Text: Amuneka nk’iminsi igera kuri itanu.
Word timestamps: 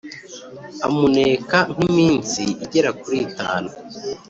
Amuneka 0.87 1.57
nk’iminsi 1.73 2.41
igera 2.63 2.89
kuri 3.01 3.17
itanu. 3.27 3.69